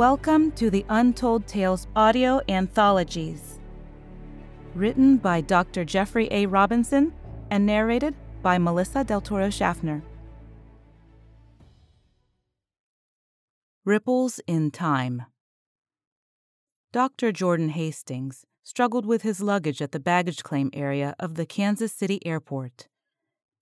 [0.00, 3.58] Welcome to the Untold Tales audio anthologies.
[4.74, 5.84] Written by Dr.
[5.84, 6.46] Jeffrey A.
[6.46, 7.12] Robinson
[7.50, 10.02] and narrated by Melissa Del Toro Schaffner.
[13.84, 15.26] Ripples in Time.
[16.92, 17.30] Dr.
[17.30, 22.24] Jordan Hastings struggled with his luggage at the baggage claim area of the Kansas City
[22.24, 22.88] airport.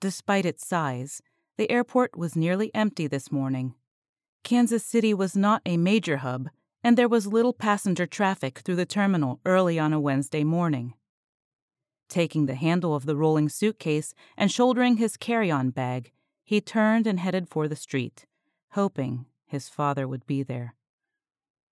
[0.01, 1.21] Despite its size,
[1.57, 3.75] the airport was nearly empty this morning.
[4.49, 6.49] Kansas City was not a major hub,
[6.83, 10.95] and there was little passenger traffic through the terminal early on a Wednesday morning.
[12.09, 16.13] Taking the handle of the rolling suitcase and shouldering his carry on bag,
[16.45, 18.25] he turned and headed for the street,
[18.71, 20.75] hoping his father would be there.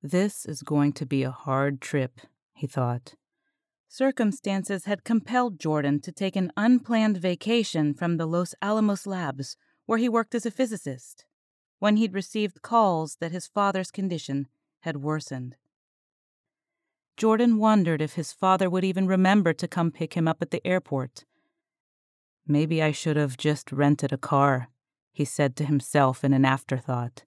[0.02, 2.20] This is going to be a hard trip,
[2.52, 3.14] he thought.
[3.88, 9.96] Circumstances had compelled Jordan to take an unplanned vacation from the Los Alamos labs, where
[9.96, 11.24] he worked as a physicist
[11.78, 14.48] when he'd received calls that his father's condition
[14.80, 15.56] had worsened.
[17.16, 20.64] Jordan wondered if his father would even remember to come pick him up at the
[20.66, 21.24] airport.
[22.46, 24.68] Maybe I should have just rented a car,
[25.12, 27.24] he said to himself in an afterthought.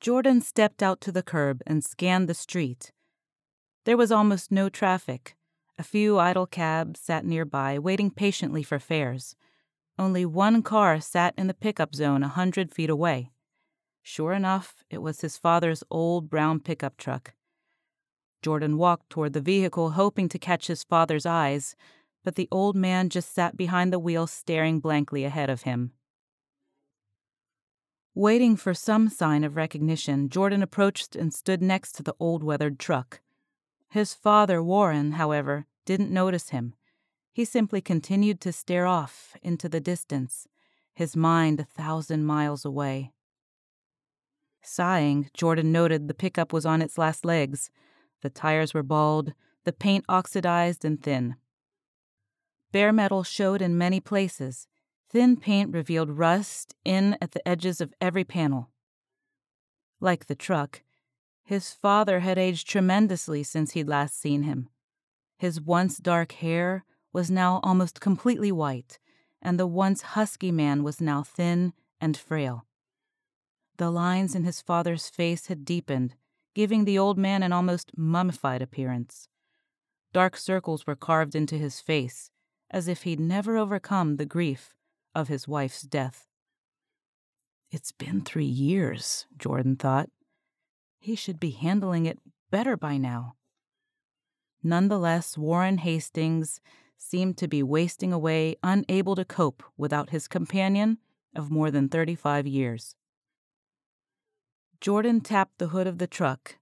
[0.00, 2.92] Jordan stepped out to the curb and scanned the street.
[3.84, 5.36] There was almost no traffic.
[5.76, 9.34] A few idle cabs sat nearby, waiting patiently for fares.
[9.98, 13.30] Only one car sat in the pickup zone a hundred feet away.
[14.06, 17.32] Sure enough, it was his father's old brown pickup truck.
[18.42, 21.74] Jordan walked toward the vehicle, hoping to catch his father's eyes,
[22.22, 25.92] but the old man just sat behind the wheel, staring blankly ahead of him.
[28.14, 32.78] Waiting for some sign of recognition, Jordan approached and stood next to the old weathered
[32.78, 33.22] truck.
[33.88, 36.74] His father, Warren, however, didn't notice him.
[37.32, 40.46] He simply continued to stare off into the distance,
[40.92, 43.14] his mind a thousand miles away.
[44.64, 47.70] Sighing, Jordan noted the pickup was on its last legs.
[48.22, 51.36] The tires were bald, the paint oxidized and thin.
[52.72, 54.66] Bare metal showed in many places.
[55.10, 58.70] Thin paint revealed rust in at the edges of every panel.
[60.00, 60.82] Like the truck,
[61.44, 64.70] his father had aged tremendously since he'd last seen him.
[65.38, 68.98] His once dark hair was now almost completely white,
[69.42, 72.66] and the once husky man was now thin and frail.
[73.76, 76.14] The lines in his father's face had deepened,
[76.54, 79.28] giving the old man an almost mummified appearance.
[80.12, 82.30] Dark circles were carved into his face,
[82.70, 84.74] as if he'd never overcome the grief
[85.14, 86.28] of his wife's death.
[87.70, 90.08] It's been three years, Jordan thought.
[91.00, 92.20] He should be handling it
[92.50, 93.34] better by now.
[94.62, 96.60] Nonetheless, Warren Hastings
[96.96, 100.98] seemed to be wasting away, unable to cope without his companion
[101.34, 102.94] of more than 35 years.
[104.84, 106.56] Jordan tapped the hood of the truck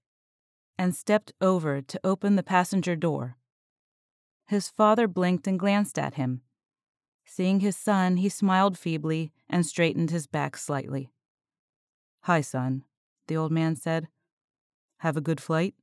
[0.79, 3.37] and stepped over to open the passenger door.
[4.47, 6.43] His father blinked and glanced at him.
[7.27, 11.11] Seeing his son, he smiled feebly and straightened his back slightly.
[12.21, 12.85] Hi, son,
[13.27, 14.07] the old man said.
[14.99, 15.75] Have a good flight?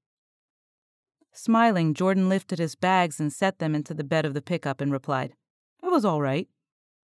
[1.33, 4.93] Smiling, Jordan lifted his bags and set them into the bed of the pickup and
[4.93, 5.33] replied,
[5.83, 6.47] It was all right.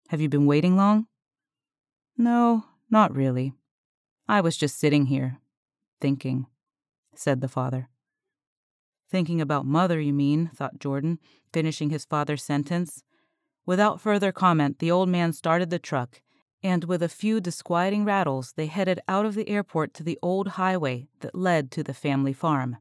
[0.10, 1.08] Have you been waiting long?
[2.16, 3.56] No, not really.
[4.28, 5.40] I was just sitting here,
[6.02, 6.48] thinking,
[7.14, 7.90] said the father.
[9.08, 11.20] Thinking about mother, you mean, thought Jordan,
[11.54, 13.04] finishing his father's sentence.
[13.68, 16.22] Without further comment, the old man started the truck,
[16.64, 20.50] and with a few disquieting rattles, they headed out of the airport to the old
[20.50, 22.78] highway that led to the family farm.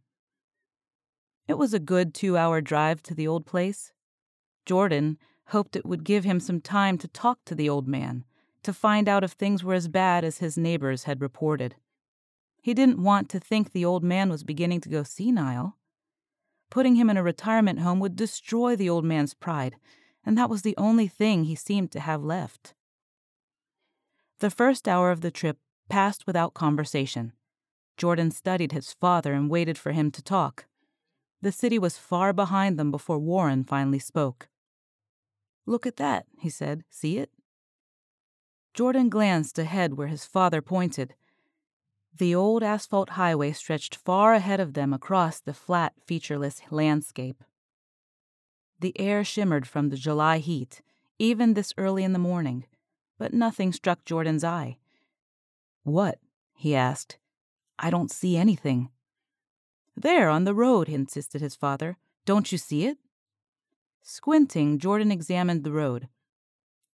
[1.46, 3.92] It was a good two hour drive to the old place.
[4.64, 5.18] Jordan
[5.48, 8.24] hoped it would give him some time to talk to the old man
[8.64, 11.76] to find out if things were as bad as his neighbors had reported.
[12.60, 15.76] He didn't want to think the old man was beginning to go senile.
[16.70, 19.76] Putting him in a retirement home would destroy the old man's pride,
[20.24, 22.74] and that was the only thing he seemed to have left.
[24.40, 25.58] The first hour of the trip
[25.88, 27.32] passed without conversation.
[27.96, 30.66] Jordan studied his father and waited for him to talk.
[31.42, 34.48] The city was far behind them before Warren finally spoke.
[35.66, 36.84] Look at that, he said.
[36.90, 37.30] See it?
[38.74, 41.14] Jordan glanced ahead where his father pointed.
[42.16, 47.42] The old asphalt highway stretched far ahead of them across the flat, featureless landscape.
[48.80, 50.82] The air shimmered from the July heat,
[51.18, 52.66] even this early in the morning,
[53.16, 54.78] but nothing struck Jordan's eye.
[55.84, 56.18] What?
[56.52, 57.18] he asked.
[57.78, 58.90] I don't see anything.
[59.96, 61.96] There, on the road, insisted his father.
[62.24, 62.98] Don't you see it?
[64.02, 66.08] Squinting, Jordan examined the road.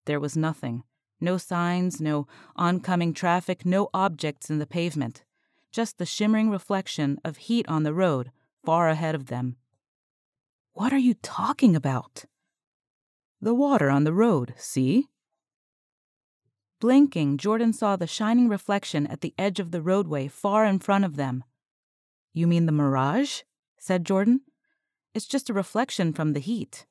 [0.05, 0.83] There was nothing.
[1.21, 5.23] No signs, no oncoming traffic, no objects in the pavement.
[5.71, 8.29] just the shimmering reflection of heat on the road
[8.65, 9.55] far ahead of them.
[10.73, 12.25] What are you talking about?
[13.39, 15.07] The water on the road, see?
[16.79, 21.05] Blinking, Jordan saw the shining reflection at the edge of the roadway far in front
[21.05, 21.43] of them.
[22.33, 23.41] You mean the mirage?
[23.79, 24.41] said Jordan.
[25.13, 26.85] It's just a reflection from the heat.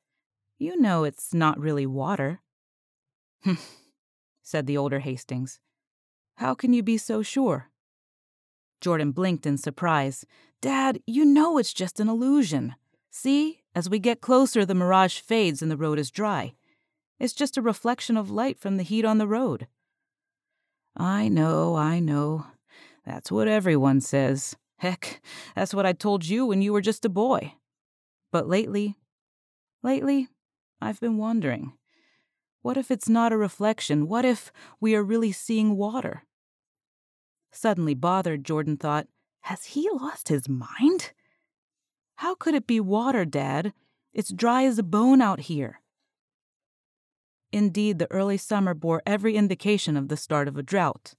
[0.58, 2.40] You know it's not really water.
[4.42, 5.60] Said the older Hastings.
[6.36, 7.70] How can you be so sure?
[8.80, 10.24] Jordan blinked in surprise.
[10.60, 12.74] Dad, you know it's just an illusion.
[13.10, 16.54] See, as we get closer, the mirage fades and the road is dry.
[17.18, 19.66] It's just a reflection of light from the heat on the road.
[20.96, 22.46] I know, I know.
[23.04, 24.56] That's what everyone says.
[24.78, 25.20] Heck,
[25.54, 27.54] that's what I told you when you were just a boy.
[28.32, 28.96] But lately,
[29.82, 30.28] lately,
[30.80, 31.74] I've been wondering
[32.62, 34.06] what if it's not a reflection?
[34.08, 36.24] What if we are really seeing water?
[37.52, 39.06] Suddenly bothered, Jordan thought,
[39.42, 41.12] Has he lost his mind?
[42.16, 43.72] How could it be water, Dad?
[44.12, 45.80] It's dry as a bone out here.
[47.52, 51.14] Indeed, the early summer bore every indication of the start of a drought.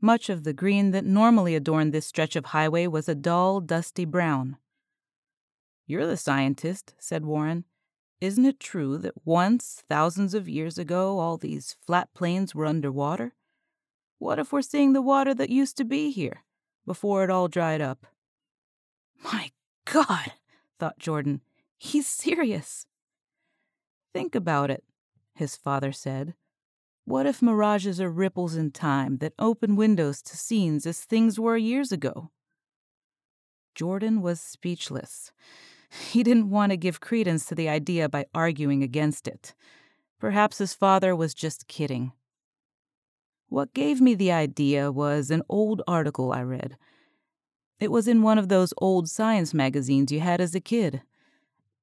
[0.00, 4.04] Much of the green that normally adorned this stretch of highway was a dull, dusty
[4.04, 4.56] brown.
[5.86, 7.64] You're the scientist, said Warren.
[8.20, 12.90] Isn't it true that once, thousands of years ago, all these flat plains were under
[12.90, 13.34] water?
[14.18, 16.42] What if we're seeing the water that used to be here,
[16.84, 18.06] before it all dried up?
[19.22, 19.52] My
[19.84, 20.32] God,
[20.80, 21.42] thought Jordan,
[21.76, 22.86] he's serious.
[24.12, 24.82] Think about it,
[25.34, 26.34] his father said.
[27.04, 31.56] What if mirages are ripples in time that open windows to scenes as things were
[31.56, 32.30] years ago?
[33.76, 35.30] Jordan was speechless.
[35.88, 39.54] He didn't want to give credence to the idea by arguing against it.
[40.18, 42.12] Perhaps his father was just kidding.
[43.48, 46.76] What gave me the idea was an old article I read.
[47.80, 51.02] It was in one of those old science magazines you had as a kid.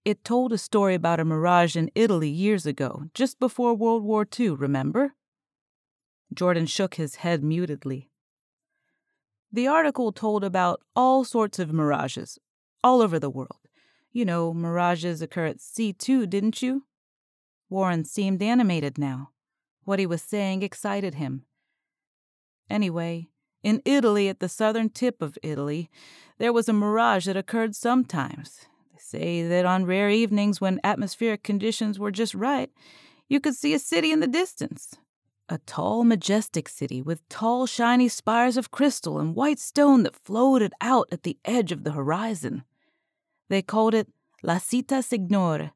[0.04, 4.28] It told a story about a mirage in Italy years ago, just before World War
[4.40, 5.16] II, remember?
[6.34, 8.10] Jordan shook his head mutedly.
[9.52, 12.38] The article told about all sorts of mirages,
[12.84, 13.65] all over the world.
[14.16, 16.86] You know, mirages occur at sea too, didn't you?
[17.70, 19.32] Warren seemed animated now.
[19.84, 21.44] What he was saying excited him.
[22.70, 23.28] Anyway,
[23.62, 25.90] in Italy, at the southern tip of Italy,
[26.38, 28.62] there was a mirage that occurred sometimes.
[28.94, 32.72] They say that on rare evenings when atmospheric conditions were just right,
[33.28, 34.96] you could see a city in the distance.
[35.50, 40.72] A tall, majestic city with tall, shiny spires of crystal and white stone that floated
[40.80, 42.64] out at the edge of the horizon.
[43.50, 44.08] They called it
[44.42, 45.72] La Cita Signore,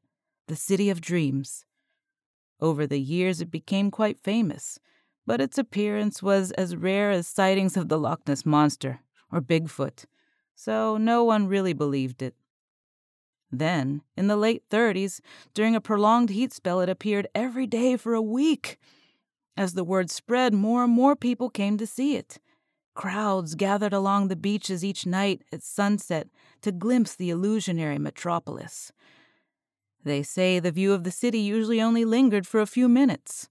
[0.48, 1.64] the City of Dreams.
[2.60, 4.78] Over the years, it became quite famous,
[5.26, 9.00] but its appearance was as rare as sightings of the Loch Ness Monster
[9.32, 10.04] or Bigfoot,
[10.54, 12.34] so no one really believed it.
[13.52, 15.20] Then, in the late 30s,
[15.54, 18.78] during a prolonged heat spell, it appeared every day for a week.
[19.56, 22.38] As the word spread, more and more people came to see it.
[22.94, 26.28] Crowds gathered along the beaches each night at sunset
[26.62, 28.92] to glimpse the illusionary metropolis.
[30.04, 33.48] They say the view of the city usually only lingered for a few minutes,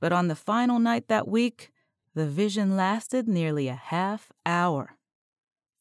[0.00, 1.70] but on the final night that week,
[2.14, 4.96] the vision lasted nearly a half hour.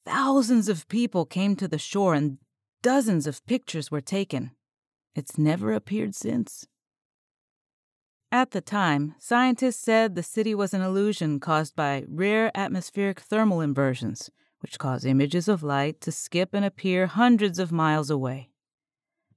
[0.06, 2.38] Thousands of people came to the shore and
[2.82, 4.52] dozens of pictures were taken.
[5.16, 6.68] It's never appeared since.
[8.32, 13.60] At the time, scientists said the city was an illusion caused by rare atmospheric thermal
[13.60, 18.52] inversions, which cause images of light to skip and appear hundreds of miles away.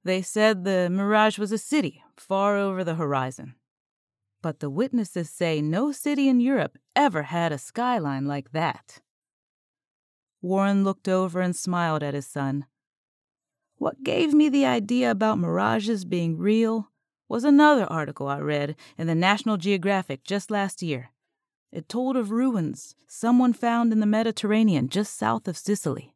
[0.05, 3.55] They said the mirage was a city far over the horizon.
[4.43, 9.01] But the witnesses say no city in Europe ever had a skyline like that.
[10.43, 12.67] Warren looked over and smiled at his son.
[13.77, 16.92] What gave me the idea about mirages being real
[17.33, 21.13] was another article I read in the National Geographic just last year.
[21.73, 26.15] It told of ruins someone found in the Mediterranean just south of Sicily.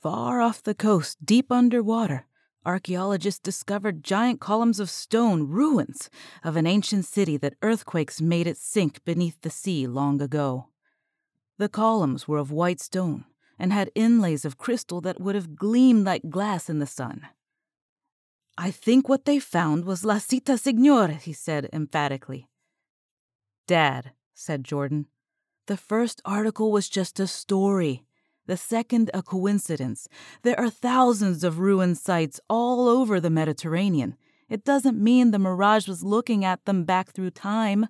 [0.00, 2.26] Far off the coast, deep under water,
[2.64, 6.08] archaeologists discovered giant columns of stone, ruins
[6.42, 10.68] of an ancient city that earthquakes made it sink beneath the sea long ago.
[11.58, 13.26] The columns were of white stone
[13.58, 17.26] and had inlays of crystal that would have gleamed like glass in the sun.
[18.56, 22.48] I think what they found was La Cita Signore, he said emphatically.
[23.66, 25.06] Dad, said Jordan,
[25.66, 28.04] the first article was just a story.
[28.46, 30.06] The second, a coincidence.
[30.42, 34.16] There are thousands of ruined sites all over the Mediterranean.
[34.48, 37.88] It doesn't mean the Mirage was looking at them back through time.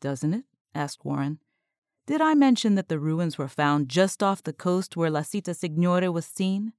[0.00, 0.44] Doesn't it?
[0.74, 1.38] asked Warren.
[2.06, 5.54] Did I mention that the ruins were found just off the coast where La Cita
[5.54, 6.72] Signore was seen?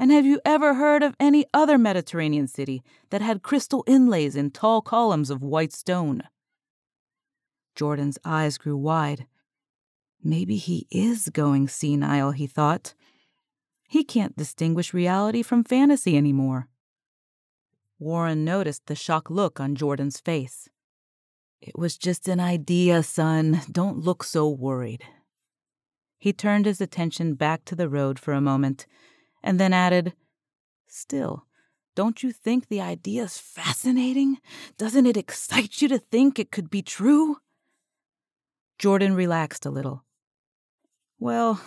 [0.00, 4.52] And have you ever heard of any other Mediterranean city that had crystal inlays in
[4.52, 6.22] tall columns of white stone?
[7.74, 9.26] Jordan's eyes grew wide.
[10.22, 12.94] Maybe he is going senile, he thought.
[13.88, 16.68] He can't distinguish reality from fantasy anymore.
[17.98, 20.68] Warren noticed the shocked look on Jordan's face.
[21.60, 23.62] It was just an idea, son.
[23.72, 25.02] Don't look so worried.
[26.18, 28.86] He turned his attention back to the road for a moment
[29.42, 30.14] and then added,
[30.86, 31.44] Still,
[31.94, 34.38] don't you think the idea's fascinating?
[34.76, 37.38] Doesn't it excite you to think it could be true?
[38.78, 40.04] Jordan relaxed a little.
[41.18, 41.60] Well,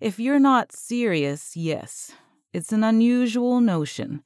[0.00, 2.12] if you're not serious, yes.
[2.52, 4.22] It's an unusual notion.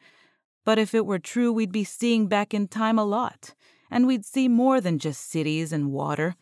[0.65, 3.55] But if it were true, we'd be seeing back in time a lot,
[3.91, 6.35] and we'd see more than just cities and water.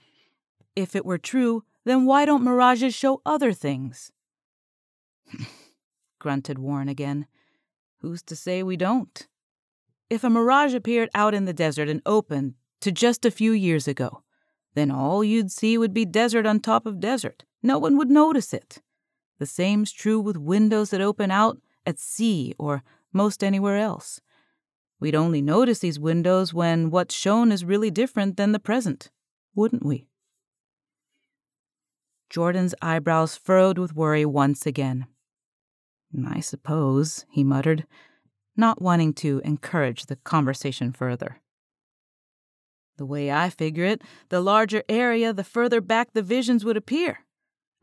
[0.75, 4.13] If it were true, then why don't mirages show other things?
[6.19, 7.27] Grunted Warren again.
[8.01, 9.27] Who's to say we don't?
[10.11, 13.87] If a mirage appeared out in the desert and opened to just a few years
[13.87, 14.23] ago,
[14.75, 17.45] then all you'd see would be desert on top of desert.
[17.63, 18.81] No one would notice it.
[19.39, 22.83] The same's true with windows that open out at sea or
[23.13, 24.21] most anywhere else.
[25.01, 29.11] We'd only notice these windows when what's shown is really different than the present,
[29.55, 30.09] wouldn't we?
[32.31, 35.07] Jordan's eyebrows furrowed with worry once again.
[36.27, 37.87] I suppose, he muttered,
[38.57, 41.41] not wanting to encourage the conversation further.
[42.97, 47.21] The way I figure it, the larger area, the further back the visions would appear.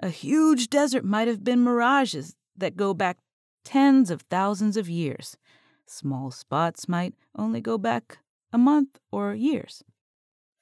[0.01, 3.17] A huge desert might have been mirages that go back
[3.63, 5.38] tens of thousands of years.
[5.88, 8.20] Small spots might only go back
[8.51, 9.84] a month or years.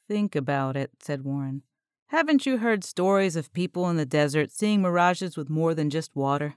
[0.08, 1.64] Think about it, said Warren.
[2.08, 6.16] Haven't you heard stories of people in the desert seeing mirages with more than just
[6.16, 6.56] water?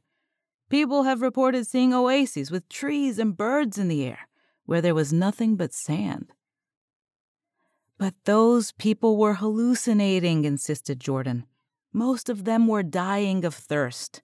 [0.69, 4.29] People have reported seeing oases with trees and birds in the air,
[4.65, 6.33] where there was nothing but sand.
[7.99, 11.47] But those people were hallucinating, insisted Jordan.
[11.93, 14.23] Most of them were dying of thirst.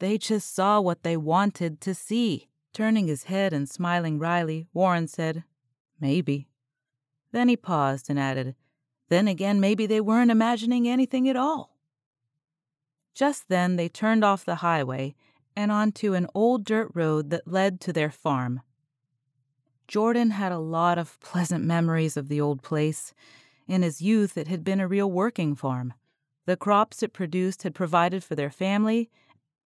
[0.00, 2.48] They just saw what they wanted to see.
[2.72, 5.44] Turning his head and smiling wryly, Warren said,
[6.00, 6.48] Maybe.
[7.32, 8.54] Then he paused and added,
[9.08, 11.76] Then again, maybe they weren't imagining anything at all.
[13.14, 15.14] Just then they turned off the highway
[15.56, 18.60] and onto an old dirt road that led to their farm.
[19.88, 23.12] Jordan had a lot of pleasant memories of the old place.
[23.66, 25.94] In his youth, it had been a real working farm.
[26.46, 29.10] The crops it produced had provided for their family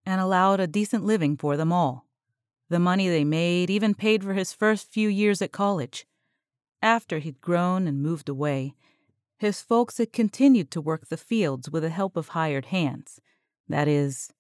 [0.05, 2.07] and allowed a decent living for them all.
[2.69, 6.07] The money they made even paid for his first few years at college.
[6.83, 8.75] After he'd grown and moved away,
[9.38, 13.21] his folks had continued to work the fields with the help of hired hands.
[13.69, 14.33] That is,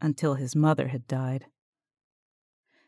[0.00, 1.46] until his mother had died.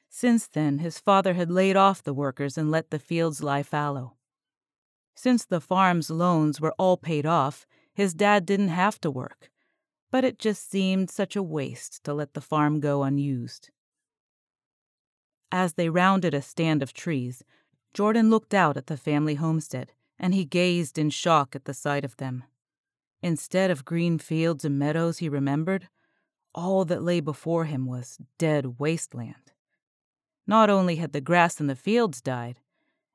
[0.09, 4.17] Since then, his father had laid off the workers and let the fields lie fallow.
[5.15, 9.51] Since the farm's loans were all paid off, his dad didn't have to work,
[10.11, 13.71] but it just seemed such a waste to let the farm go unused.
[15.51, 17.43] As they rounded a stand of trees,
[17.95, 22.05] Jordan looked out at the family homestead, and he gazed in shock at the sight
[22.05, 22.45] of them.
[23.23, 25.89] Instead of green fields and meadows he remembered,
[26.55, 29.53] all that lay before him was dead wasteland.
[30.47, 32.61] Not only had the grass in the fields died,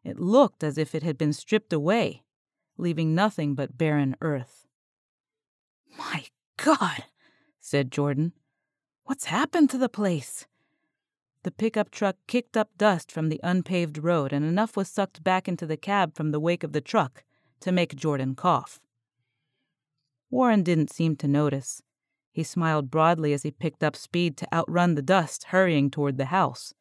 [0.04, 2.24] it looked as if it had been stripped away,
[2.78, 4.66] leaving nothing but barren earth.
[5.98, 6.26] My
[6.58, 7.04] God,
[7.60, 8.34] said Jordan.
[9.04, 10.46] What's happened to the place?
[11.44, 15.48] The pickup truck kicked up dust from the unpaved road, and enough was sucked back
[15.48, 17.24] into the cab from the wake of the truck
[17.62, 18.82] to make Jordan cough.
[20.30, 21.82] Warren didn't seem to notice.
[22.38, 26.26] He smiled broadly as he picked up speed to outrun the dust hurrying toward the
[26.26, 26.72] house.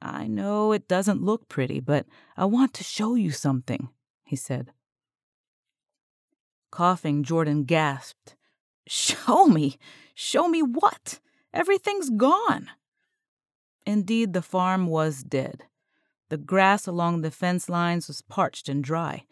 [0.00, 3.90] I know it doesn't look pretty, but I want to show you something,
[4.24, 4.72] he said.
[6.70, 8.36] Coughing, Jordan gasped.
[8.88, 9.76] Show me?
[10.14, 11.20] Show me what?
[11.52, 12.70] Everything's gone.
[13.84, 15.64] Indeed, the farm was dead.
[16.30, 19.26] The grass along the fence lines was parched and dry.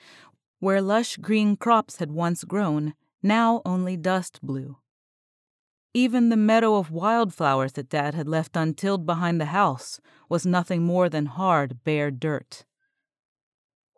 [0.59, 4.77] Where lush green crops had once grown, now only dust blew.
[5.95, 10.83] Even the meadow of wildflowers that Dad had left untilled behind the house was nothing
[10.83, 12.65] more than hard, bare dirt.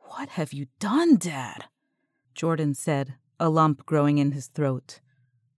[0.08, 1.66] What have you done, Dad?
[2.34, 5.00] Jordan said, a lump growing in his throat.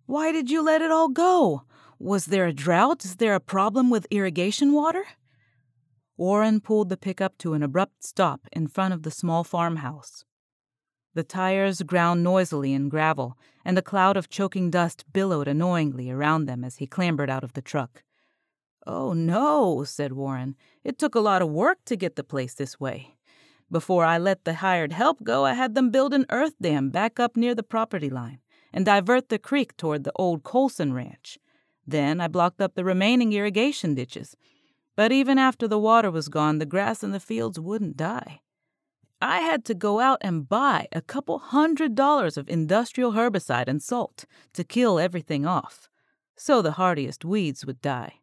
[0.05, 1.63] Why did you let it all go?
[1.99, 3.05] Was there a drought?
[3.05, 5.05] Is there a problem with irrigation water?
[6.19, 10.25] Warren pulled the pickup to an abrupt stop in front of the small farmhouse.
[11.17, 16.45] The tires ground noisily in gravel, and a cloud of choking dust billowed annoyingly around
[16.45, 18.03] them as he clambered out of the truck.
[18.87, 20.57] Oh, no, said Warren.
[20.85, 23.17] It took a lot of work to get the place this way.
[23.71, 27.19] Before I let the hired help go, I had them build an earth dam back
[27.19, 31.39] up near the property line and divert the creek toward the old Colson Ranch.
[31.87, 34.37] Then I blocked up the remaining irrigation ditches.
[34.97, 38.43] But even after the water was gone, the grass in the fields wouldn't die.
[39.21, 43.83] I had to go out and buy a couple hundred dollars of industrial herbicide and
[43.83, 45.89] salt to kill everything off,
[46.37, 48.21] so the hardiest weeds would die.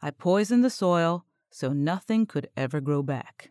[0.00, 3.50] I poisoned the soil so nothing could ever grow back.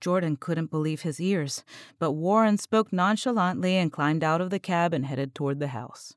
[0.00, 1.62] Jordan couldn't believe his ears,
[1.98, 6.14] but Warren spoke nonchalantly and climbed out of the cab and headed toward the house.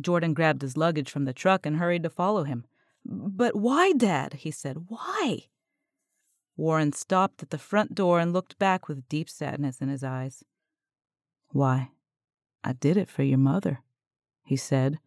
[0.00, 2.64] Jordan grabbed his luggage from the truck and hurried to follow him.
[3.04, 4.34] But why, Dad?
[4.34, 4.86] he said.
[4.88, 5.46] Why?
[6.56, 10.44] Warren stopped at the front door and looked back with deep sadness in his eyes.
[11.50, 11.90] Why,
[12.62, 13.80] I did it for your mother,
[14.44, 14.98] he said,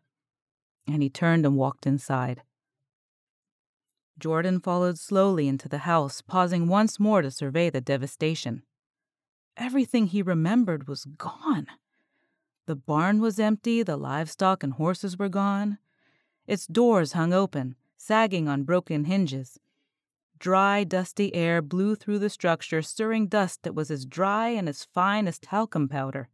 [0.87, 2.41] and he turned and walked inside.
[4.19, 8.63] Jordan followed slowly into the house, pausing once more to survey the devastation.
[9.55, 11.67] Everything he remembered was gone.
[12.65, 15.77] The barn was empty, the livestock and horses were gone.
[16.47, 19.59] Its doors hung open, sagging on broken hinges.
[20.39, 24.83] Dry, dusty air blew through the structure, stirring dust that was as dry and as
[24.93, 26.29] fine as talcum powder.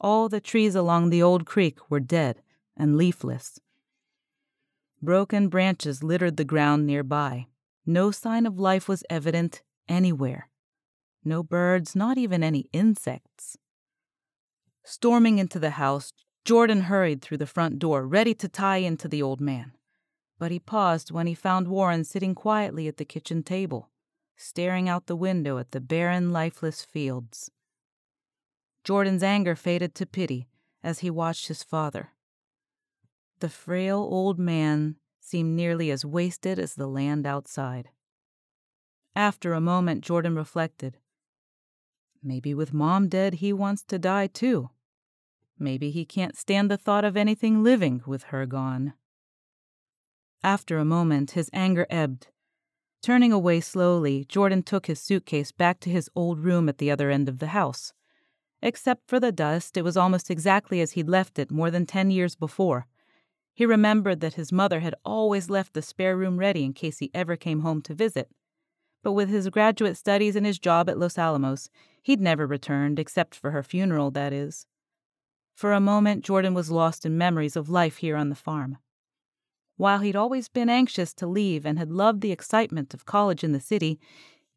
[0.00, 2.42] All the trees along the old creek were dead
[2.76, 3.58] and leafless.
[5.02, 7.46] Broken branches littered the ground nearby.
[7.86, 10.48] No sign of life was evident anywhere.
[11.24, 13.56] No birds, not even any insects.
[14.84, 16.12] Storming into the house,
[16.44, 19.72] Jordan hurried through the front door, ready to tie into the old man.
[20.38, 23.90] But he paused when he found Warren sitting quietly at the kitchen table,
[24.36, 27.50] staring out the window at the barren, lifeless fields.
[28.82, 30.48] Jordan's anger faded to pity
[30.82, 32.10] as he watched his father.
[33.40, 37.88] The frail old man seemed nearly as wasted as the land outside.
[39.16, 40.98] After a moment, Jordan reflected.
[42.22, 44.70] Maybe with mom dead, he wants to die too.
[45.58, 48.94] Maybe he can't stand the thought of anything living with her gone.
[50.44, 52.26] After a moment, his anger ebbed.
[53.02, 57.10] Turning away slowly, Jordan took his suitcase back to his old room at the other
[57.10, 57.94] end of the house.
[58.60, 62.10] Except for the dust, it was almost exactly as he'd left it more than ten
[62.10, 62.86] years before.
[63.54, 67.10] He remembered that his mother had always left the spare room ready in case he
[67.14, 68.28] ever came home to visit.
[69.02, 71.70] But with his graduate studies and his job at Los Alamos,
[72.02, 74.66] he'd never returned, except for her funeral, that is.
[75.54, 78.76] For a moment, Jordan was lost in memories of life here on the farm.
[79.76, 83.52] While he'd always been anxious to leave and had loved the excitement of college in
[83.52, 83.98] the city,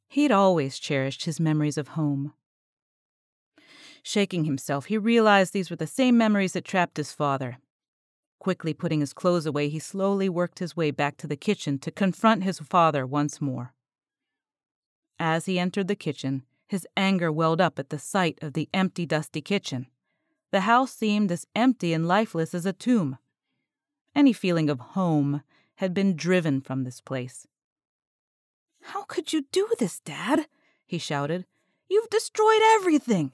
[0.08, 2.34] he'd always cherished his memories of home.
[4.04, 7.58] Shaking himself, he realized these were the same memories that trapped his father.
[8.40, 11.92] Quickly putting his clothes away, he slowly worked his way back to the kitchen to
[11.92, 13.74] confront his father once more.
[15.20, 19.06] As he entered the kitchen, his anger welled up at the sight of the empty,
[19.06, 19.88] dusty kitchen.
[20.52, 23.18] The house seemed as empty and lifeless as a tomb.
[24.18, 25.44] Any feeling of home
[25.76, 27.46] had been driven from this place.
[28.82, 30.48] How could you do this, Dad?
[30.88, 31.46] he shouted.
[31.88, 33.32] You've destroyed everything.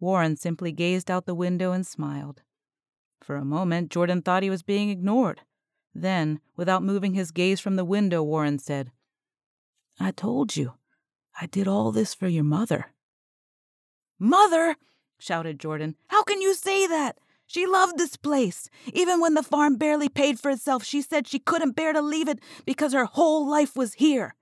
[0.00, 2.42] Warren simply gazed out the window and smiled.
[3.22, 5.42] For a moment, Jordan thought he was being ignored.
[5.94, 8.90] Then, without moving his gaze from the window, Warren said,
[10.00, 10.72] I told you.
[11.40, 12.86] I did all this for your mother.
[14.18, 14.74] Mother!
[15.20, 15.94] shouted Jordan.
[16.08, 17.16] How can you say that?
[17.52, 18.70] She loved this place.
[18.92, 22.28] Even when the farm barely paid for itself, she said she couldn't bear to leave
[22.28, 24.36] it because her whole life was here.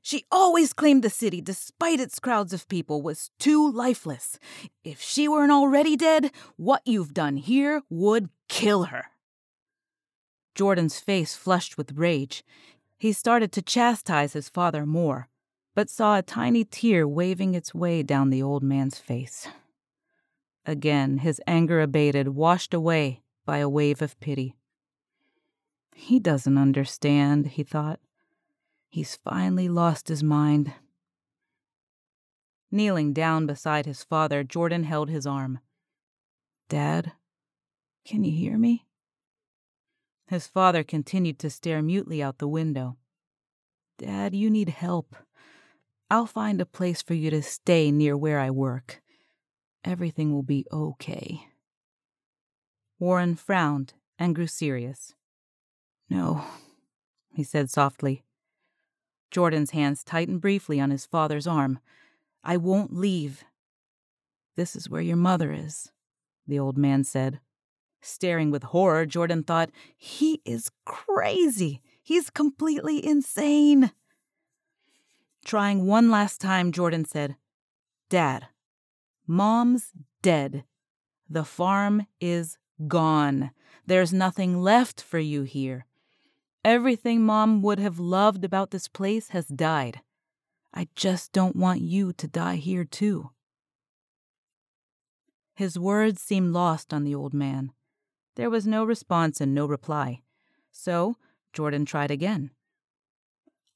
[0.00, 4.38] She always claimed the city, despite its crowds of people, was too lifeless.
[4.84, 9.06] If she weren't already dead, what you've done here would kill her.
[10.54, 12.44] Jordan's face flushed with rage.
[12.96, 15.26] He started to chastise his father more,
[15.74, 19.48] but saw a tiny tear waving its way down the old man's face.
[20.64, 24.54] Again, his anger abated, washed away by a wave of pity.
[25.94, 28.00] He doesn't understand, he thought.
[28.88, 30.72] He's finally lost his mind.
[32.70, 35.58] Kneeling down beside his father, Jordan held his arm.
[36.68, 37.12] Dad,
[38.04, 38.86] can you hear me?
[40.28, 42.96] His father continued to stare mutely out the window.
[43.98, 45.14] Dad, you need help.
[46.10, 49.01] I'll find a place for you to stay near where I work.
[49.84, 51.48] Everything will be okay.
[52.98, 55.14] Warren frowned and grew serious.
[56.08, 56.44] No,
[57.34, 58.22] he said softly.
[59.30, 61.80] Jordan's hands tightened briefly on his father's arm,
[62.44, 63.44] I won't leave.
[64.56, 65.90] This is where your mother is,
[66.46, 67.40] the old man said.
[68.00, 71.80] Staring with horror, Jordan thought, He is crazy.
[72.02, 73.92] He's completely insane.
[75.44, 77.36] Trying one last time, Jordan said,
[78.10, 78.48] Dad,
[79.26, 80.64] Mom's dead.
[81.28, 82.58] The farm is
[82.88, 83.50] gone.
[83.86, 85.86] There's nothing left for you here.
[86.64, 90.00] Everything Mom would have loved about this place has died.
[90.72, 93.30] I just don't want you to die here, too.
[95.54, 97.72] His words seemed lost on the old man.
[98.36, 100.22] There was no response and no reply.
[100.70, 101.16] So
[101.52, 102.50] Jordan tried again.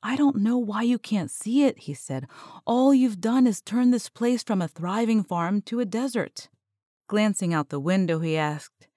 [0.02, 2.26] I don't know why you can't see it, he said.
[2.64, 6.48] All you've done is turn this place from a thriving farm to a desert.
[7.08, 8.88] Glancing out the window, he asked,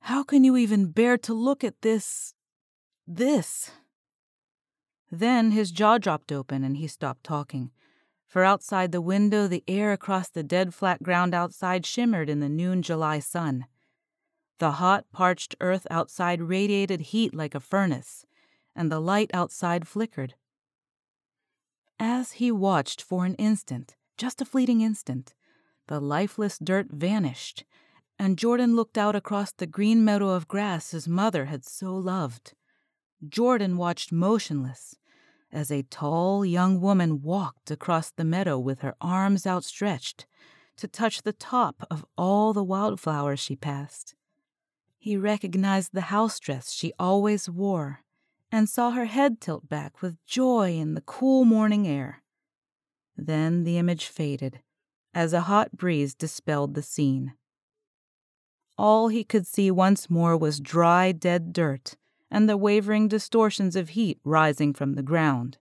[0.00, 2.34] How can you even bear to look at this.
[3.06, 3.70] this?
[5.10, 7.70] Then his jaw dropped open and he stopped talking.
[8.26, 12.48] For outside the window, the air across the dead flat ground outside shimmered in the
[12.48, 13.66] noon July sun.
[14.58, 18.24] The hot, parched earth outside radiated heat like a furnace,
[18.74, 20.34] and the light outside flickered.
[21.98, 25.34] As he watched for an instant, just a fleeting instant,
[25.88, 27.64] the lifeless dirt vanished,
[28.18, 32.54] and Jordan looked out across the green meadow of grass his mother had so loved.
[33.28, 34.96] Jordan watched motionless
[35.50, 40.26] as a tall young woman walked across the meadow with her arms outstretched
[40.76, 44.14] to touch the top of all the wildflowers she passed.
[44.98, 48.01] He recognized the house dress she always wore
[48.52, 52.22] and saw her head tilt back with joy in the cool morning air.
[53.16, 54.60] Then the image faded
[55.14, 57.32] as a hot breeze dispelled the scene.
[58.78, 61.96] All he could see once more was dry, dead dirt
[62.32, 65.58] and the wavering distortions of heat rising from the ground.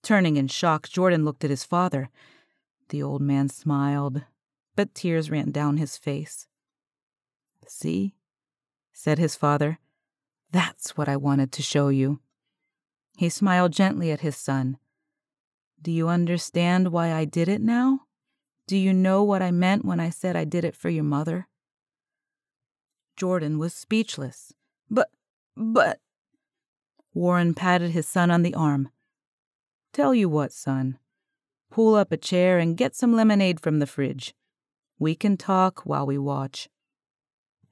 [0.00, 2.10] Turning in shock, Jordan looked at his father.
[2.90, 4.22] The old man smiled,
[4.76, 6.46] but tears ran down his face.
[7.66, 8.14] See,
[8.92, 9.78] said his father,
[10.52, 12.20] that's what I wanted to show you.
[13.16, 14.78] He smiled gently at his son.
[15.80, 18.02] Do you understand why I did it now?
[18.68, 21.48] Do you know what I meant when I said I did it for your mother?
[23.16, 24.52] Jordan was speechless.
[24.90, 25.10] But,
[25.56, 25.98] but.
[27.14, 28.90] Warren patted his son on the arm.
[29.92, 30.98] Tell you what, son.
[31.70, 34.34] Pull up a chair and get some lemonade from the fridge.
[34.98, 36.68] We can talk while we watch.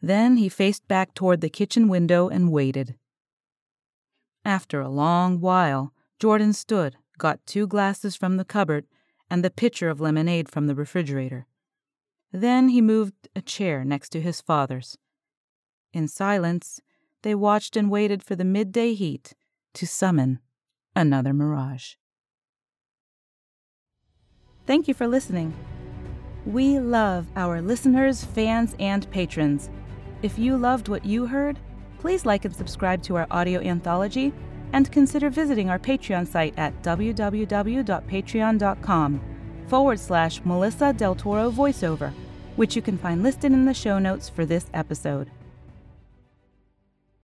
[0.03, 2.97] Then he faced back toward the kitchen window and waited.
[4.45, 8.87] After a long while, Jordan stood, got two glasses from the cupboard,
[9.31, 11.47] and the pitcher of lemonade from the refrigerator.
[12.33, 14.97] Then he moved a chair next to his father's.
[15.93, 16.81] In silence,
[17.23, 19.35] they watched and waited for the midday heat
[19.75, 20.41] to summon
[20.97, 21.95] another mirage.
[24.67, 25.55] Thank you for listening.
[26.47, 29.69] We love our listeners, fans, and patrons.
[30.23, 31.59] If you loved what you heard,
[31.99, 34.35] please like and subscribe to our audio anthology
[34.73, 39.21] and consider visiting our Patreon site at www.patreon.com
[39.67, 42.13] forward slash Melissa Del Toro voiceover,
[42.57, 45.31] which you can find listed in the show notes for this episode.